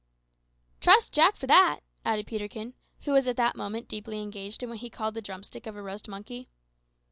[0.79, 4.79] "Trust Jack for that," added Peterkin, who was at that moment deeply engaged with what
[4.79, 6.49] he called the drumstick of a roast monkey.